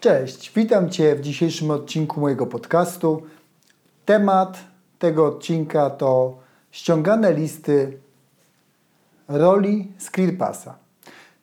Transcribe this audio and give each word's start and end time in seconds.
Cześć, 0.00 0.52
witam 0.54 0.90
Cię 0.90 1.14
w 1.16 1.20
dzisiejszym 1.20 1.70
odcinku 1.70 2.20
mojego 2.20 2.46
podcastu. 2.46 3.22
Temat 4.04 4.58
tego 4.98 5.26
odcinka 5.26 5.90
to 5.90 6.36
ściągane 6.70 7.32
listy 7.32 7.98
roli 9.28 9.92
z 9.98 10.10
ClearPassa. 10.10 10.74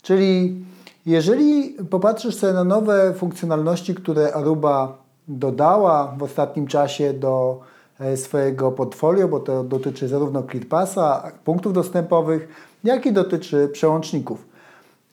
Czyli 0.01 0.65
jeżeli 1.05 1.69
popatrzysz 1.89 2.35
sobie 2.35 2.53
na 2.53 2.63
nowe 2.63 3.13
funkcjonalności, 3.13 3.95
które 3.95 4.34
Aruba 4.34 4.97
dodała 5.27 6.15
w 6.17 6.23
ostatnim 6.23 6.67
czasie 6.67 7.13
do 7.13 7.59
e, 7.99 8.17
swojego 8.17 8.71
portfolio, 8.71 9.27
bo 9.27 9.39
to 9.39 9.63
dotyczy 9.63 10.07
zarówno 10.07 10.43
ClearPassa, 10.43 11.31
punktów 11.43 11.73
dostępowych, 11.73 12.47
jak 12.83 13.05
i 13.05 13.11
dotyczy 13.11 13.67
przełączników, 13.67 14.45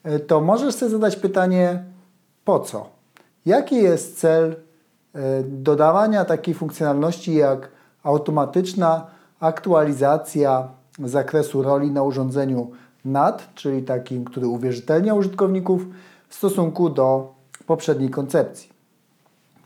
e, 0.05 0.19
to 0.19 0.41
możesz 0.41 0.75
sobie 0.75 0.93
zadać 0.93 1.17
pytanie, 1.17 1.85
po 2.45 2.61
co? 2.61 3.00
Jaki 3.47 3.77
jest 3.77 4.19
cel 4.19 4.57
e, 5.15 5.43
dodawania 5.43 6.25
takiej 6.25 6.55
funkcjonalności 6.55 7.35
jak 7.35 7.69
automatyczna 8.03 9.07
aktualizacja 9.41 10.69
zakresu 11.05 11.63
roli 11.63 11.91
na 11.91 12.03
urządzeniu 12.03 12.71
NAT, 13.05 13.49
czyli 13.55 13.83
takim, 13.83 14.25
który 14.25 14.47
uwierzytelnia 14.47 15.15
użytkowników 15.15 15.87
w 16.29 16.35
stosunku 16.35 16.91
do 16.91 17.35
poprzedniej 17.67 18.11
koncepcji. 18.11 18.71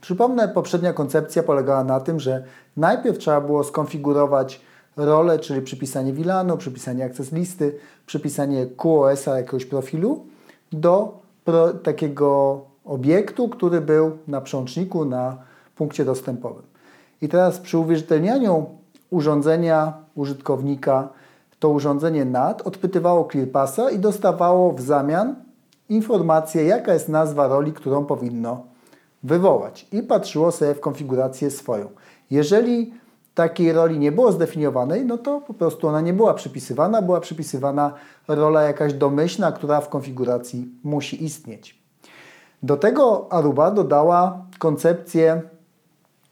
Przypomnę, 0.00 0.48
poprzednia 0.48 0.92
koncepcja 0.92 1.42
polegała 1.42 1.84
na 1.84 2.00
tym, 2.00 2.20
że 2.20 2.44
najpierw 2.76 3.18
trzeba 3.18 3.40
było 3.40 3.64
skonfigurować 3.64 4.60
rolę, 4.96 5.38
czyli 5.38 5.62
przypisanie 5.62 6.12
VLANu, 6.12 6.56
przypisanie 6.56 7.04
access 7.04 7.32
listy, 7.32 7.78
przypisanie 8.06 8.66
QoS-a 8.66 9.36
jakiegoś 9.36 9.64
profilu 9.64 10.26
do 10.72 11.18
pro, 11.44 11.72
takiego 11.72 12.60
obiektu, 12.84 13.48
który 13.48 13.80
był 13.80 14.18
na 14.28 14.40
przełączniku 14.40 15.04
na 15.04 15.36
punkcie 15.76 16.04
dostępowym. 16.04 16.62
I 17.22 17.28
teraz 17.28 17.58
przy 17.58 17.78
uwierzytelnianiu 17.78 18.66
urządzenia 19.10 19.92
użytkownika 20.14 21.08
to 21.58 21.68
urządzenie 21.68 22.24
NAT 22.24 22.62
odpytywało 22.62 23.28
ClearPassa 23.32 23.90
i 23.90 23.98
dostawało 23.98 24.72
w 24.72 24.80
zamian 24.80 25.34
informację, 25.88 26.64
jaka 26.64 26.94
jest 26.94 27.08
nazwa 27.08 27.48
roli, 27.48 27.72
którą 27.72 28.04
powinno 28.04 28.62
wywołać 29.22 29.86
i 29.92 30.02
patrzyło 30.02 30.52
sobie 30.52 30.74
w 30.74 30.80
konfigurację 30.80 31.50
swoją. 31.50 31.88
Jeżeli 32.30 32.94
takiej 33.34 33.72
roli 33.72 33.98
nie 33.98 34.12
było 34.12 34.32
zdefiniowanej, 34.32 35.04
no 35.04 35.18
to 35.18 35.40
po 35.40 35.54
prostu 35.54 35.88
ona 35.88 36.00
nie 36.00 36.12
była 36.12 36.34
przypisywana, 36.34 37.02
była 37.02 37.20
przypisywana 37.20 37.92
rola 38.28 38.62
jakaś 38.62 38.92
domyślna, 38.92 39.52
która 39.52 39.80
w 39.80 39.88
konfiguracji 39.88 40.68
musi 40.82 41.24
istnieć. 41.24 41.83
Do 42.62 42.76
tego 42.76 43.32
Aruba 43.32 43.70
dodała 43.70 44.46
koncepcję 44.58 45.42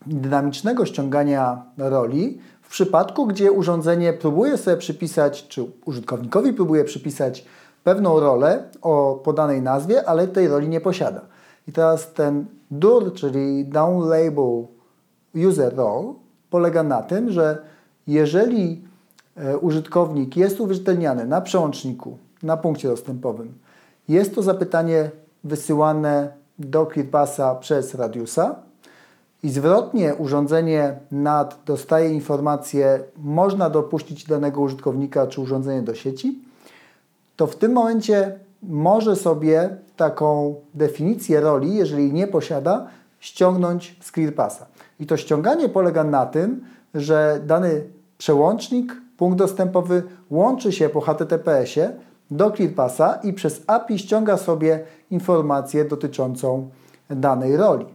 dynamicznego 0.06 0.86
ściągania 0.86 1.62
roli 1.78 2.38
w 2.62 2.68
przypadku, 2.70 3.26
gdzie 3.26 3.52
urządzenie 3.52 4.12
próbuje 4.12 4.56
sobie 4.56 4.76
przypisać, 4.76 5.48
czy 5.48 5.64
użytkownikowi 5.84 6.52
próbuje 6.52 6.84
przypisać 6.84 7.44
pewną 7.84 8.20
rolę 8.20 8.64
o 8.82 9.20
podanej 9.24 9.62
nazwie, 9.62 10.08
ale 10.08 10.28
tej 10.28 10.48
roli 10.48 10.68
nie 10.68 10.80
posiada. 10.80 11.20
I 11.68 11.72
teraz 11.72 12.12
ten 12.12 12.46
DUR, 12.70 13.14
czyli 13.14 13.64
Down 13.64 14.08
Label 14.08 14.66
User 15.48 15.76
Role, 15.76 16.14
polega 16.50 16.82
na 16.82 17.02
tym, 17.02 17.30
że 17.30 17.62
jeżeli 18.06 18.84
e, 19.36 19.58
użytkownik 19.58 20.36
jest 20.36 20.60
uwierzytelniany 20.60 21.26
na 21.26 21.40
przełączniku, 21.40 22.18
na 22.42 22.56
punkcie 22.56 22.88
dostępowym, 22.88 23.54
jest 24.08 24.34
to 24.34 24.42
zapytanie 24.42 25.10
wysyłane 25.44 26.32
do 26.58 26.86
ClearPassa 26.86 27.54
przez 27.54 27.94
Radiusa 27.94 28.54
i 29.42 29.50
zwrotnie 29.50 30.14
urządzenie 30.14 30.96
NAT 31.10 31.58
dostaje 31.66 32.10
informację, 32.10 33.00
można 33.16 33.70
dopuścić 33.70 34.24
danego 34.24 34.60
użytkownika 34.60 35.26
czy 35.26 35.40
urządzenie 35.40 35.82
do 35.82 35.94
sieci, 35.94 36.38
to 37.36 37.46
w 37.46 37.56
tym 37.56 37.72
momencie 37.72 38.38
może 38.62 39.16
sobie 39.16 39.76
taką 39.96 40.54
definicję 40.74 41.40
roli, 41.40 41.74
jeżeli 41.74 42.12
nie 42.12 42.26
posiada, 42.26 42.86
ściągnąć 43.20 43.96
z 44.00 44.12
ClearPassa. 44.12 44.66
I 45.00 45.06
to 45.06 45.16
ściąganie 45.16 45.68
polega 45.68 46.04
na 46.04 46.26
tym, 46.26 46.64
że 46.94 47.40
dany 47.46 47.84
przełącznik, 48.18 48.96
punkt 49.16 49.38
dostępowy 49.38 50.02
łączy 50.30 50.72
się 50.72 50.88
po 50.88 51.00
HTTPS-ie 51.00 51.92
do 52.32 52.50
ClearPassa 52.50 53.14
i 53.14 53.32
przez 53.32 53.62
API 53.66 53.98
ściąga 53.98 54.36
sobie 54.36 54.84
informację 55.10 55.84
dotyczącą 55.84 56.70
danej 57.10 57.56
roli. 57.56 57.86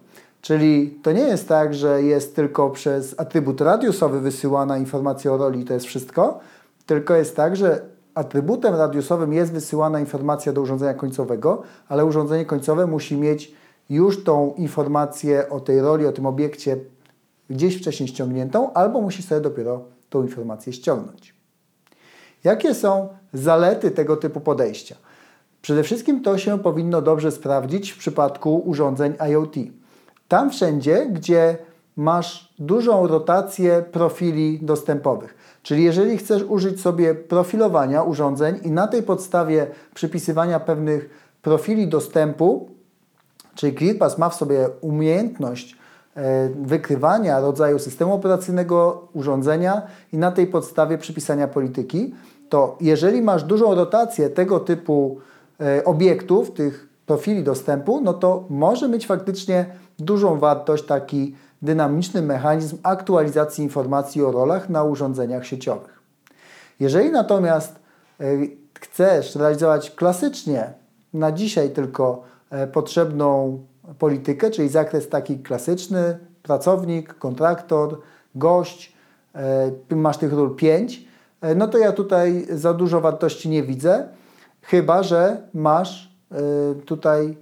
Czyli 0.42 1.00
to 1.04 1.12
nie 1.12 1.22
jest 1.22 1.48
tak, 1.48 1.74
że 1.74 2.04
jest 2.04 2.36
tylko 2.36 2.70
przez 2.70 3.20
atrybut 3.20 3.62
radiusowy 3.62 4.20
wysyłana 4.20 4.78
informacja 4.78 5.34
o 5.34 5.38
roli 5.38 5.60
i 5.60 5.66
to 5.66 5.74
jest 5.74 5.86
wszystko, 5.86 6.40
tylko 6.86 7.16
jest 7.16 7.36
tak, 7.36 7.56
że 7.56 7.82
atrybutem 8.16 8.76
radiusowym 8.76 9.34
jest 9.34 9.52
wysyłana 9.52 10.00
informacja 10.00 10.54
do 10.54 10.62
urządzenia 10.62 10.94
końcowego, 10.94 11.62
ale 11.88 12.06
urządzenie 12.06 12.46
końcowe 12.46 12.88
musi 12.88 13.18
mieć 13.18 13.54
już 13.90 14.24
tą 14.24 14.54
informację 14.58 15.50
o 15.50 15.60
tej 15.60 15.82
roli, 15.82 16.06
o 16.06 16.12
tym 16.12 16.26
obiekcie 16.26 16.78
gdzieś 17.50 17.78
wcześniej 17.78 18.10
ściągniętą, 18.10 18.74
albo 18.74 19.02
musi 19.02 19.24
sobie 19.24 19.42
dopiero 19.42 19.82
tą 20.10 20.24
informację 20.24 20.74
ściągnąć. 20.74 21.37
Jakie 22.44 22.76
są 22.76 23.10
zalety 23.34 23.92
tego 23.92 24.18
typu 24.18 24.40
podejścia? 24.40 24.96
Przede 25.62 25.84
wszystkim 25.84 26.24
to 26.24 26.38
się 26.38 26.60
powinno 26.60 27.02
dobrze 27.02 27.32
sprawdzić 27.32 27.92
w 27.92 27.98
przypadku 27.98 28.62
urządzeń 28.66 29.14
IoT. 29.30 29.56
Tam 30.28 30.50
wszędzie, 30.50 31.08
gdzie 31.12 31.58
masz 31.96 32.54
dużą 32.60 33.08
rotację 33.08 33.84
profili 33.92 34.60
dostępowych. 34.62 35.36
Czyli 35.64 35.84
jeżeli 35.84 36.18
chcesz 36.18 36.44
użyć 36.44 36.82
sobie 36.82 37.16
profilowania 37.16 38.04
urządzeń 38.04 38.60
i 38.64 38.72
na 38.72 38.88
tej 38.88 39.04
podstawie 39.04 39.68
przypisywania 39.94 40.60
pewnych 40.60 41.10
profili 41.42 41.88
dostępu, 41.88 42.70
czyli 43.56 43.78
ClearPass 43.78 44.18
ma 44.18 44.30
w 44.30 44.36
sobie 44.36 44.70
umiejętność 44.82 45.78
wykrywania 46.56 47.40
rodzaju 47.40 47.80
systemu 47.80 48.14
operacyjnego 48.14 49.08
urządzenia 49.14 49.82
i 50.14 50.18
na 50.18 50.32
tej 50.32 50.48
podstawie 50.48 50.98
przypisania 50.98 51.48
polityki, 51.48 52.14
to 52.50 52.78
jeżeli 52.82 53.22
masz 53.22 53.44
dużą 53.44 53.76
rotację 53.76 54.30
tego 54.30 54.60
typu 54.60 55.20
e, 55.60 55.84
obiektów, 55.86 56.52
tych 56.52 56.90
profili 57.06 57.44
dostępu, 57.44 58.02
no 58.02 58.14
to 58.14 58.46
może 58.50 58.90
mieć 58.90 59.08
faktycznie 59.08 59.66
dużą 60.00 60.40
wartość 60.40 60.86
taki 60.86 61.36
dynamiczny 61.62 62.22
mechanizm 62.22 62.78
aktualizacji 62.84 63.64
informacji 63.64 64.24
o 64.24 64.32
rolach 64.32 64.70
na 64.70 64.84
urządzeniach 64.84 65.46
sieciowych. 65.46 66.02
Jeżeli 66.80 67.12
natomiast 67.12 67.76
e, 68.20 68.26
chcesz 68.80 69.36
realizować 69.36 69.92
klasycznie 69.92 70.74
na 71.14 71.32
dzisiaj 71.32 71.70
tylko 71.70 72.24
e, 72.50 72.68
potrzebną 72.68 73.60
politykę, 74.00 74.52
czyli 74.52 74.70
zakres 74.70 75.10
taki 75.10 75.40
klasyczny, 75.40 76.20
pracownik, 76.44 77.14
kontraktor, 77.14 78.00
gość, 78.36 78.98
masz 79.90 80.18
tych 80.18 80.34
ról 80.34 80.56
5, 80.56 81.08
E, 81.42 81.56
no 81.56 81.68
to 81.68 81.78
ja 81.78 81.92
tutaj 81.92 82.48
za 82.50 82.74
dużo 82.74 83.02
wartości 83.02 83.50
nie 83.50 83.64
widzę, 83.64 84.08
chyba 84.62 85.04
że 85.04 85.42
masz 85.54 86.18
e, 86.32 86.36
tutaj 86.76 87.38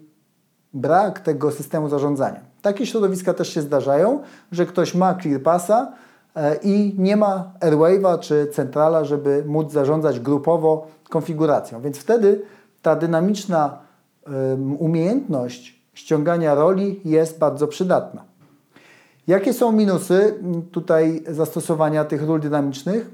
brak 0.73 1.19
tego 1.19 1.51
systemu 1.51 1.89
zarządzania. 1.89 2.39
Takie 2.61 2.85
środowiska 2.85 3.34
też 3.34 3.50
się 3.53 3.61
zdarzają, 3.61 4.22
że 4.51 4.66
ktoś 4.66 4.95
ma 4.95 5.16
ClearPassa 5.16 5.94
e, 6.35 6.55
i 6.55 6.95
nie 6.97 7.17
ma 7.17 7.53
Airwave'a 7.59 8.19
czy 8.19 8.47
centrala, 8.47 9.05
żeby 9.05 9.44
móc 9.47 9.72
zarządzać 9.72 10.19
grupowo 10.19 10.88
konfiguracją. 11.09 11.81
Więc 11.81 11.97
wtedy 11.97 12.41
ta 12.81 12.95
dynamiczna 12.95 13.85
umiejętność 14.79 15.75
ściągania 15.95 16.56
roli 16.56 17.02
jest 17.05 17.40
bardzo 17.40 17.67
przydatna. 17.67 18.23
Jakie 19.28 19.53
są 19.53 19.72
minusy 19.72 20.40
tutaj 20.72 21.23
zastosowania 21.28 22.05
tych 22.05 22.23
ról 22.23 22.40
dynamicznych? 22.40 23.09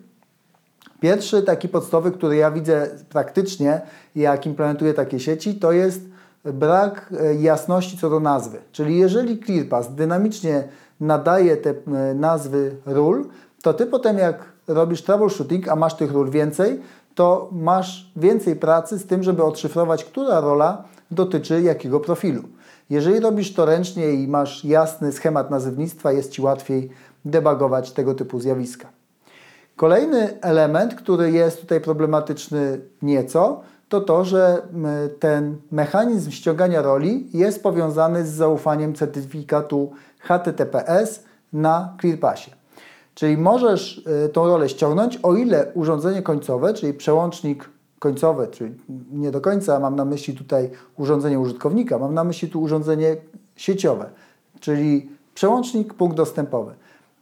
Pierwszy 1.00 1.44
taki 1.44 1.69
podstawowy, 1.69 2.11
który 2.11 2.35
ja 2.35 2.51
widzę 2.51 2.89
praktycznie, 3.09 3.81
jak 4.15 4.45
implementuję 4.45 4.94
takie 4.94 5.19
sieci, 5.19 5.56
to 5.56 5.71
jest 5.71 6.01
brak 6.45 7.13
e, 7.19 7.35
jasności 7.35 7.97
co 7.97 8.09
do 8.09 8.19
nazwy. 8.19 8.57
Czyli 8.71 8.97
jeżeli 8.97 9.39
ClearPass 9.39 9.95
dynamicznie 9.95 10.63
nadaje 11.00 11.57
te 11.57 11.73
nazwy 12.15 12.75
ról, 12.85 13.25
to 13.61 13.73
ty 13.73 13.85
potem 13.85 14.17
jak 14.17 14.44
robisz 14.67 15.01
troubleshooting, 15.01 15.67
a 15.67 15.75
masz 15.75 15.94
tych 15.94 16.11
ról 16.11 16.29
więcej, 16.29 16.79
to 17.15 17.50
masz 17.51 18.11
więcej 18.15 18.56
pracy 18.56 18.97
z 18.97 19.06
tym, 19.06 19.23
żeby 19.23 19.44
odszyfrować, 19.44 20.03
która 20.03 20.39
rola 20.39 20.83
dotyczy 21.11 21.61
jakiego 21.61 21.99
profilu. 21.99 22.43
Jeżeli 22.89 23.19
robisz 23.19 23.53
to 23.53 23.65
ręcznie 23.65 24.13
i 24.13 24.27
masz 24.27 24.65
jasny 24.65 25.11
schemat 25.11 25.51
nazewnictwa, 25.51 26.11
jest 26.11 26.31
Ci 26.31 26.41
łatwiej 26.41 26.89
debugować 27.25 27.91
tego 27.91 28.13
typu 28.13 28.39
zjawiska. 28.39 28.89
Kolejny 29.75 30.41
element, 30.41 30.95
który 30.95 31.31
jest 31.31 31.61
tutaj 31.61 31.81
problematyczny 31.81 32.81
nieco, 33.01 33.61
to 33.89 34.01
to, 34.01 34.25
że 34.25 34.61
ten 35.19 35.57
mechanizm 35.71 36.31
ściągania 36.31 36.81
roli 36.81 37.27
jest 37.33 37.63
powiązany 37.63 38.25
z 38.25 38.29
zaufaniem 38.29 38.95
certyfikatu 38.95 39.91
HTTPS 40.19 41.23
na 41.53 41.97
ClearPassie. 42.01 42.51
Czyli 43.15 43.37
możesz 43.37 43.97
y, 44.25 44.29
tą 44.29 44.45
rolę 44.45 44.69
ściągnąć, 44.69 45.19
o 45.23 45.35
ile 45.35 45.71
urządzenie 45.73 46.21
końcowe, 46.21 46.73
czyli 46.73 46.93
przełącznik 46.93 47.69
końcowy, 48.01 48.48
czyli 48.48 48.75
nie 49.12 49.31
do 49.31 49.42
końca 49.42 49.80
mam 49.80 49.95
na 49.95 50.06
myśli 50.06 50.33
tutaj 50.33 50.69
urządzenie 50.98 51.39
użytkownika, 51.39 52.00
mam 52.00 52.13
na 52.13 52.24
myśli 52.24 52.50
tu 52.50 52.62
urządzenie 52.62 53.18
sieciowe, 53.56 54.09
czyli 54.59 55.09
przełącznik 55.33 55.94
punkt 55.94 56.18
dostępowy. 56.18 56.74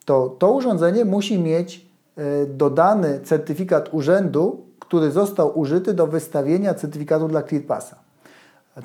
To 0.06 0.36
to 0.40 0.52
urządzenie 0.52 1.06
musi 1.06 1.40
mieć 1.40 1.86
y, 2.18 2.48
dodany 2.48 3.20
certyfikat 3.24 3.94
urzędu, 3.94 4.62
który 4.80 5.12
został 5.12 5.60
użyty 5.60 5.94
do 5.94 6.08
wystawienia 6.08 6.74
certyfikatu 6.74 7.28
dla 7.28 7.44
ClearPassa. 7.44 7.96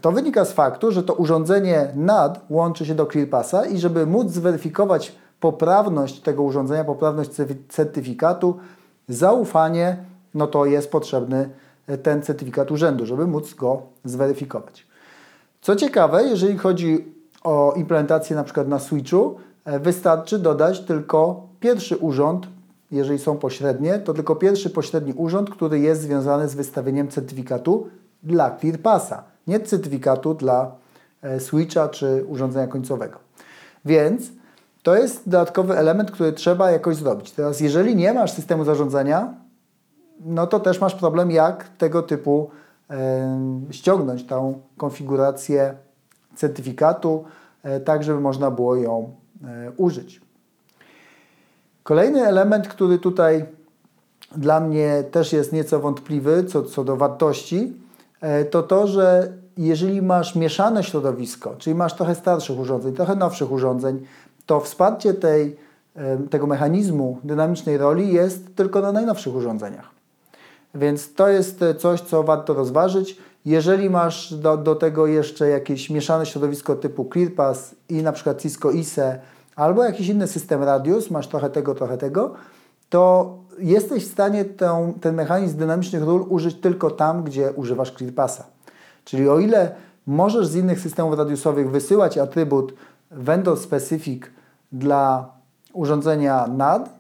To 0.01 0.13
wynika 0.13 0.45
z 0.45 0.53
faktu, 0.53 0.93
że 0.93 1.03
to 1.03 1.15
urządzenie 1.15 1.89
NAD 1.95 2.41
łączy 2.51 2.87
się 2.87 2.95
do 2.95 3.07
ClearPassa 3.07 3.67
i 3.67 3.79
żeby 3.79 4.07
móc 4.07 4.31
zweryfikować 4.31 5.13
poprawność 5.41 6.21
tego 6.21 6.43
urządzenia, 6.43 6.85
poprawność 6.85 7.31
certyfikatu, 7.69 8.57
zaufanie, 9.09 9.97
no 10.35 10.47
to 10.47 10.67
jest 10.67 10.91
potrzebny 10.91 11.37
e, 11.37 11.49
ten 12.03 12.23
certyfikat 12.23 12.71
urzędu, 12.71 13.07
żeby 13.07 13.27
móc 13.27 13.55
go 13.55 13.83
zweryfikować. 14.05 14.87
Co 15.61 15.77
ciekawe, 15.77 16.25
jeżeli 16.25 16.59
chodzi 16.59 17.15
o 17.45 17.73
implementację 17.77 18.37
na 18.37 18.45
przykład 18.45 18.69
na 18.69 18.79
switchu, 18.79 19.37
e, 19.65 19.81
wystarczy 19.81 20.39
dodać 20.39 20.81
tylko 20.81 21.47
pierwszy 21.61 21.97
urząd, 21.97 22.47
jeżeli 22.91 23.19
są 23.19 23.37
pośrednie, 23.37 23.99
to 23.99 24.15
tylko 24.15 24.37
pierwszy 24.37 24.71
pośredni 24.71 25.13
urząd, 25.13 25.51
który 25.51 25.79
jest 25.79 26.03
związany 26.03 26.49
z 26.49 26.55
wystawieniem 26.55 27.09
certyfikatu 27.09 27.89
dla 28.23 28.57
ClearPassa, 28.61 29.25
nie 29.47 29.61
certyfikatu 29.61 30.35
dla 30.35 30.73
e, 31.23 31.41
switcha 31.41 31.89
czy 31.89 32.25
urządzenia 32.29 32.67
końcowego. 32.67 33.19
Więc 33.85 34.23
to 34.83 34.97
jest 34.97 35.23
dodatkowy 35.29 35.79
element, 35.79 36.11
który 36.11 36.33
trzeba 36.33 36.71
jakoś 36.71 36.97
zrobić. 36.97 37.31
Teraz, 37.31 37.61
jeżeli 37.61 37.97
nie 37.97 38.13
masz 38.13 38.33
systemu 38.33 38.65
zarządzania, 38.65 39.35
no 40.21 40.47
to 40.47 40.61
też 40.61 40.81
masz 40.81 40.95
problem, 40.95 41.31
jak 41.31 41.69
tego 41.69 42.03
typu 42.03 42.51
e, 42.91 43.39
ściągnąć 43.71 44.27
tą 44.27 44.61
konfigurację 44.77 45.75
certyfikatu, 46.35 47.25
e, 47.63 47.81
tak 47.81 48.03
żeby 48.05 48.21
można 48.21 48.51
było 48.51 48.77
ją 48.77 49.13
e, 49.45 49.73
użyć. 49.77 50.21
Kolejny 51.83 52.27
element, 52.27 52.69
który 52.69 52.99
tutaj 52.99 53.45
dla 54.37 54.61
mnie 54.61 55.05
też 55.11 55.33
jest 55.33 55.53
nieco 55.53 55.81
wątpliwy 55.81 56.45
co, 56.45 56.63
co 56.63 56.85
do 56.85 56.97
wartości, 56.97 57.73
to 58.51 58.63
to, 58.63 58.87
że 58.87 59.33
jeżeli 59.57 60.03
masz 60.03 60.35
mieszane 60.35 60.85
środowisko, 60.85 61.55
czyli 61.59 61.77
masz 61.77 61.95
trochę 61.95 62.15
starszych 62.15 62.59
urządzeń, 62.59 62.95
trochę 62.95 63.17
nowszych 63.17 63.53
urządzeń, 63.53 64.07
to 64.47 64.61
wsparcie 64.61 65.15
tej, 65.15 65.57
tego 66.31 66.47
mechanizmu 66.47 67.19
dynamicznej 67.25 67.79
roli 67.79 68.13
jest 68.13 68.57
tylko 68.57 68.81
na 68.81 68.93
najnowszych 68.93 69.35
urządzeniach. 69.35 69.94
Więc 70.75 71.15
to 71.15 71.29
jest 71.29 71.65
coś, 71.79 72.01
co 72.01 72.23
warto 72.23 72.55
rozważyć. 72.55 73.19
Jeżeli 73.45 73.91
masz 73.91 74.35
do, 74.35 74.57
do 74.57 74.75
tego 74.75 75.07
jeszcze 75.07 75.49
jakieś 75.49 75.91
mieszane 75.91 76.27
środowisko 76.27 76.77
typu 76.77 77.11
ClearPass 77.13 77.75
i 77.89 78.03
na 78.03 78.13
przykład 78.13 78.43
Cisco 78.43 78.71
ISE 78.71 79.21
albo 79.57 79.85
jakiś 79.85 80.09
inny 80.09 80.27
system 80.27 80.63
Radius, 80.63 81.11
masz 81.11 81.27
trochę 81.27 81.51
tego, 81.51 81.75
trochę 81.75 81.99
tego, 81.99 82.35
to 82.89 83.35
jesteś 83.59 84.05
w 84.05 84.13
stanie 84.13 84.45
ten 85.01 85.15
mechanizm 85.15 85.59
dynamicznych 85.59 86.03
ról 86.03 86.27
użyć 86.29 86.61
tylko 86.61 86.91
tam, 86.91 87.25
gdzie 87.25 87.53
używasz 87.53 87.91
ClearPassa. 87.91 88.45
Czyli 89.05 89.29
o 89.29 89.39
ile 89.39 89.75
możesz 90.07 90.47
z 90.47 90.55
innych 90.55 90.81
systemów 90.81 91.19
radiusowych 91.19 91.71
wysyłać 91.71 92.19
atrybut 92.19 92.75
vendor 93.11 93.59
specific 93.59 94.23
dla 94.73 95.33
urządzenia 95.73 96.47
NAD, 96.47 96.91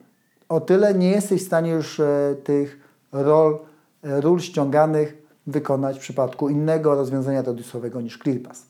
o 0.48 0.60
tyle 0.60 0.94
nie 0.94 1.10
jesteś 1.10 1.42
w 1.42 1.46
stanie 1.46 1.70
już 1.70 2.00
e, 2.00 2.34
tych 2.44 2.80
rol, 3.22 3.58
e, 4.04 4.20
ról 4.20 4.40
ściąganych 4.40 5.22
wykonać 5.46 5.96
w 5.96 6.00
przypadku 6.00 6.48
innego 6.48 6.94
rozwiązania 6.94 7.42
radiusowego 7.42 8.00
niż 8.00 8.18
ClearPass. 8.18 8.66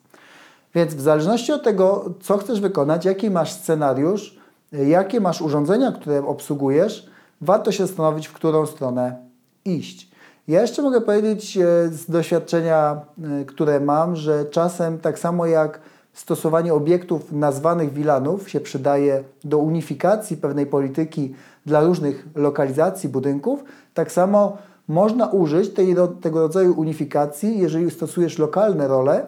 Więc 0.75 0.95
w 0.95 1.01
zależności 1.01 1.53
od 1.53 1.63
tego, 1.63 2.15
co 2.21 2.39
chcesz 2.39 2.61
wykonać, 2.61 3.05
jaki 3.05 3.31
masz 3.31 3.53
scenariusz, 3.53 4.39
e, 4.73 4.85
jakie 4.85 5.21
masz 5.21 5.43
urządzenia, 5.43 5.93
które 5.93 6.27
obsługujesz, 6.27 7.11
warto 7.41 7.73
się 7.73 7.87
zastanowić, 7.87 8.27
w 8.27 8.33
którą 8.33 8.67
stronę 8.67 9.17
iść. 9.65 10.15
Ja 10.49 10.61
jeszcze 10.61 10.83
mogę 10.83 11.01
powiedzieć 11.01 11.59
z 11.91 12.11
doświadczenia, 12.11 13.01
które 13.47 13.81
mam, 13.81 14.17
że 14.17 14.45
czasem 14.45 14.99
tak 14.99 15.19
samo 15.19 15.47
jak 15.47 15.81
stosowanie 16.15 16.75
obiektów 16.75 17.33
nazwanych 17.33 17.93
wilanów 17.93 18.51
się 18.51 18.61
przydaje 18.61 19.25
do 19.45 19.59
unifikacji 19.59 20.37
pewnej 20.37 20.67
polityki 20.67 21.35
dla 21.67 21.81
różnych 21.81 22.27
lokalizacji 22.35 23.09
budynków, 23.09 23.65
tak 23.95 24.13
samo 24.13 24.57
można 24.89 25.27
użyć 25.27 25.71
tej, 25.71 25.95
tego 26.21 26.41
rodzaju 26.41 26.81
unifikacji, 26.81 27.59
jeżeli 27.59 27.91
stosujesz 27.91 28.39
lokalne 28.39 28.89
role, 28.89 29.27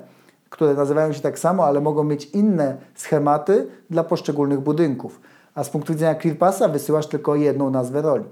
które 0.51 0.75
nazywają 0.75 1.13
się 1.13 1.21
tak 1.21 1.39
samo, 1.39 1.65
ale 1.65 1.81
mogą 1.81 2.05
mieć 2.05 2.25
inne 2.25 2.77
schematy 2.95 3.67
dla 3.91 4.05
poszczególnych 4.05 4.61
budynków. 4.61 5.21
A 5.55 5.65
z 5.65 5.71
punktu 5.71 5.93
widzenia 5.93 6.15
ClearPassa 6.15 6.69
wysyłasz 6.69 7.07
tylko 7.07 7.37
jedną 7.37 7.71
nazwę 7.71 8.03
roli. 8.03 8.25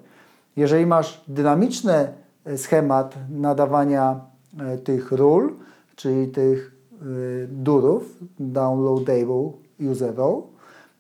Jeżeli 0.56 0.86
masz 0.86 1.24
dynamiczny 1.28 2.08
e, 2.44 2.58
schemat 2.58 3.14
nadawania 3.30 4.20
e, 4.60 4.78
tych 4.78 5.12
ról, 5.12 5.52
czyli 5.96 6.28
tych 6.28 6.74
Y, 7.02 7.48
durów, 7.50 8.18
downloadable 8.38 9.52
user 9.90 10.14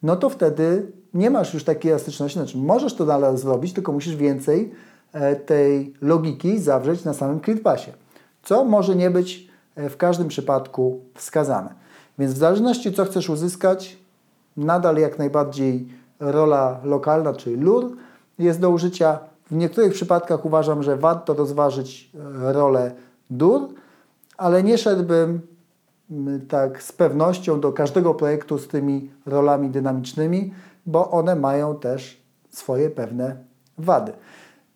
no 0.02 0.16
to 0.16 0.30
wtedy 0.30 0.92
nie 1.14 1.30
masz 1.30 1.54
już 1.54 1.64
takiej 1.64 1.90
elastyczności, 1.90 2.38
znaczy 2.38 2.58
możesz 2.58 2.94
to 2.94 3.06
dalej 3.06 3.38
zrobić, 3.38 3.72
tylko 3.72 3.92
musisz 3.92 4.16
więcej 4.16 4.72
e, 5.12 5.36
tej 5.36 5.94
logiki 6.00 6.58
zawrzeć 6.58 7.04
na 7.04 7.14
samym 7.14 7.40
ClearPassie, 7.40 7.90
co 8.42 8.64
może 8.64 8.96
nie 8.96 9.10
być 9.10 9.48
e, 9.76 9.88
w 9.88 9.96
każdym 9.96 10.28
przypadku 10.28 11.00
wskazane. 11.14 11.74
Więc 12.18 12.32
w 12.32 12.36
zależności 12.36 12.92
co 12.92 13.04
chcesz 13.04 13.30
uzyskać, 13.30 13.98
nadal 14.56 14.96
jak 14.96 15.18
najbardziej 15.18 15.88
rola 16.20 16.80
lokalna, 16.84 17.32
czyli 17.32 17.56
LUR 17.56 17.96
jest 18.38 18.60
do 18.60 18.70
użycia. 18.70 19.18
W 19.50 19.54
niektórych 19.54 19.92
przypadkach 19.92 20.44
uważam, 20.44 20.82
że 20.82 20.96
warto 20.96 21.34
rozważyć 21.34 22.10
e, 22.14 22.52
rolę 22.52 22.92
DUR, 23.30 23.68
ale 24.36 24.62
nie 24.62 24.78
szedłbym 24.78 25.40
tak 26.48 26.82
z 26.82 26.92
pewnością 26.92 27.60
do 27.60 27.72
każdego 27.72 28.14
projektu 28.14 28.58
z 28.58 28.68
tymi 28.68 29.10
rolami 29.26 29.68
dynamicznymi, 29.68 30.54
bo 30.86 31.10
one 31.10 31.36
mają 31.36 31.76
też 31.76 32.22
swoje 32.50 32.90
pewne 32.90 33.36
wady. 33.78 34.12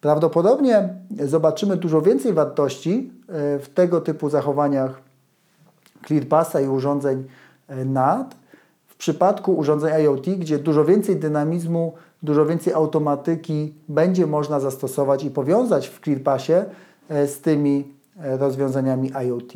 Prawdopodobnie 0.00 0.88
zobaczymy 1.24 1.76
dużo 1.76 2.02
więcej 2.02 2.32
wartości 2.32 3.12
e, 3.28 3.58
w 3.58 3.68
tego 3.74 4.00
typu 4.00 4.28
zachowaniach 4.28 5.02
ClearPassa 6.06 6.60
i 6.60 6.68
urządzeń 6.68 7.24
e, 7.68 7.84
NAD 7.84 8.36
w 8.86 8.96
przypadku 8.96 9.52
urządzeń 9.52 10.02
IoT, 10.02 10.26
gdzie 10.26 10.58
dużo 10.58 10.84
więcej 10.84 11.16
dynamizmu, 11.16 11.92
dużo 12.22 12.46
więcej 12.46 12.72
automatyki 12.72 13.74
będzie 13.88 14.26
można 14.26 14.60
zastosować 14.60 15.24
i 15.24 15.30
powiązać 15.30 15.88
w 15.88 16.00
ClearPassie 16.00 16.52
e, 17.08 17.26
z 17.26 17.40
tymi 17.40 17.98
rozwiązaniami 18.38 19.12
IoT. 19.26 19.52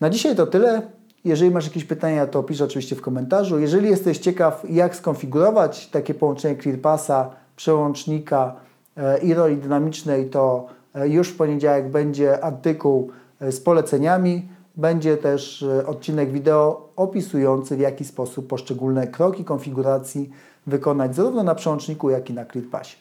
Na 0.00 0.10
dzisiaj 0.10 0.36
to 0.36 0.46
tyle. 0.46 0.82
Jeżeli 1.24 1.50
masz 1.50 1.64
jakieś 1.64 1.84
pytania, 1.84 2.26
to 2.26 2.42
pisz 2.42 2.60
oczywiście 2.60 2.96
w 2.96 3.00
komentarzu. 3.00 3.58
Jeżeli 3.58 3.88
jesteś 3.88 4.18
ciekaw, 4.18 4.62
jak 4.70 4.96
skonfigurować 4.96 5.86
takie 5.86 6.14
połączenie 6.14 6.62
ClearPassa, 6.62 7.30
przełącznika 7.56 8.54
e, 8.96 9.18
i 9.18 9.34
roli 9.34 9.56
dynamicznej, 9.56 10.30
to 10.30 10.66
e, 10.94 11.08
już 11.08 11.28
w 11.28 11.36
poniedziałek 11.36 11.88
będzie 11.88 12.44
artykuł 12.44 13.10
e, 13.40 13.52
z 13.52 13.60
poleceniami. 13.60 14.48
Będzie 14.76 15.16
też 15.16 15.64
odcinek 15.86 16.32
wideo 16.32 16.88
opisujący, 16.96 17.76
w 17.76 17.80
jaki 17.80 18.04
sposób 18.04 18.46
poszczególne 18.46 19.06
kroki 19.06 19.44
konfiguracji 19.44 20.30
wykonać 20.66 21.14
zarówno 21.14 21.42
na 21.42 21.54
przełączniku, 21.54 22.10
jak 22.10 22.30
i 22.30 22.34
na 22.34 22.44
ClearPassie. 22.44 22.96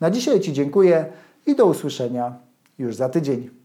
Na 0.00 0.10
dzisiaj 0.10 0.40
Ci 0.40 0.52
dziękuję 0.52 1.06
i 1.46 1.56
do 1.56 1.66
usłyszenia 1.66 2.34
już 2.78 2.96
za 2.96 3.08
tydzień. 3.08 3.59